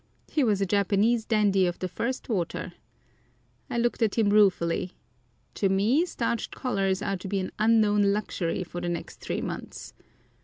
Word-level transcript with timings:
He 0.31 0.43
was 0.43 0.59
a 0.61 0.65
Japanese 0.65 1.25
dandy 1.25 1.67
of 1.67 1.77
the 1.77 1.87
first 1.87 2.27
water. 2.27 2.73
I 3.69 3.77
looked 3.77 4.01
at 4.01 4.17
him 4.17 4.31
ruefully. 4.31 4.93
To 5.53 5.69
me 5.69 6.07
starched 6.07 6.55
collars 6.55 7.03
are 7.03 7.17
to 7.17 7.27
be 7.27 7.37
an 7.39 7.51
unknown 7.59 8.11
luxury 8.11 8.63
for 8.63 8.81
the 8.81 8.89
next 8.89 9.17
three 9.21 9.41
months. 9.41 9.93